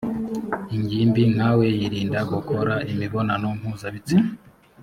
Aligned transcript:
ingimbi 0.75 1.21
nkawe 1.33 1.65
yiirinda 1.77 2.19
gukora 2.31 2.75
imibonano 2.91 3.47
mpuzabitsina. 3.59 4.27